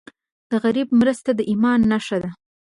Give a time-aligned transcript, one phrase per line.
[0.49, 2.29] د غریب مرسته د ایمان نښه ده.